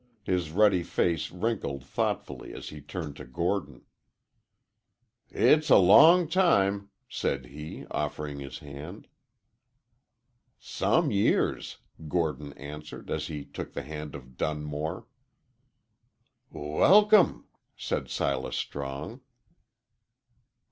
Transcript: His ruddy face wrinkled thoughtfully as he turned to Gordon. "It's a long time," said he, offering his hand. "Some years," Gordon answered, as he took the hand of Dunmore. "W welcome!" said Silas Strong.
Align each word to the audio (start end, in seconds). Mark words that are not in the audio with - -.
His 0.23 0.49
ruddy 0.51 0.81
face 0.81 1.29
wrinkled 1.29 1.83
thoughtfully 1.85 2.55
as 2.55 2.69
he 2.69 2.81
turned 2.81 3.15
to 3.17 3.23
Gordon. 3.23 3.83
"It's 5.29 5.69
a 5.69 5.75
long 5.77 6.27
time," 6.27 6.89
said 7.07 7.45
he, 7.45 7.85
offering 7.91 8.39
his 8.39 8.57
hand. 8.57 9.05
"Some 10.57 11.11
years," 11.11 11.77
Gordon 12.07 12.53
answered, 12.53 13.11
as 13.11 13.27
he 13.27 13.45
took 13.45 13.73
the 13.73 13.83
hand 13.83 14.15
of 14.15 14.37
Dunmore. 14.37 15.05
"W 16.51 16.77
welcome!" 16.77 17.45
said 17.77 18.09
Silas 18.09 18.55
Strong. 18.55 19.21